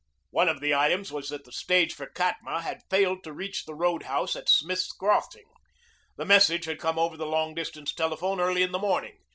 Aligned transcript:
One 0.31 0.49
of 0.49 0.61
the 0.61 0.73
items 0.73 1.11
was 1.11 1.29
that 1.29 1.45
the 1.45 1.51
stage 1.51 1.93
for 1.93 2.07
Katma 2.07 2.63
had 2.63 2.81
failed 2.89 3.23
to 3.23 3.31
reach 3.31 3.65
the 3.65 3.75
roadhouse 3.75 4.35
at 4.35 4.49
Smith's 4.49 4.91
Crossing. 4.91 5.45
The 6.17 6.25
message 6.25 6.65
had 6.65 6.79
come 6.79 6.97
over 6.97 7.15
the 7.15 7.27
long 7.27 7.53
distance 7.53 7.93
telephone 7.93 8.39
early 8.39 8.63
in 8.63 8.71
the 8.71 8.79
morning. 8.79 9.19